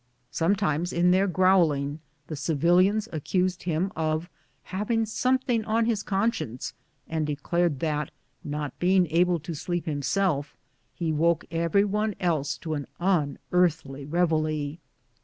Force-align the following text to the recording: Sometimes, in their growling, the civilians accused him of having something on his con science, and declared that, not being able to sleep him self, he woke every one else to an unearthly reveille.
Sometimes, 0.31 0.91
in 0.91 1.11
their 1.11 1.27
growling, 1.27 1.99
the 2.25 2.35
civilians 2.35 3.07
accused 3.13 3.61
him 3.61 3.91
of 3.95 4.31
having 4.63 5.05
something 5.05 5.63
on 5.65 5.85
his 5.85 6.01
con 6.01 6.31
science, 6.33 6.73
and 7.07 7.27
declared 7.27 7.81
that, 7.81 8.09
not 8.43 8.79
being 8.79 9.05
able 9.11 9.39
to 9.41 9.53
sleep 9.53 9.85
him 9.85 10.01
self, 10.01 10.57
he 10.95 11.13
woke 11.13 11.45
every 11.51 11.85
one 11.85 12.15
else 12.19 12.57
to 12.57 12.73
an 12.73 12.87
unearthly 12.99 14.03
reveille. 14.03 14.77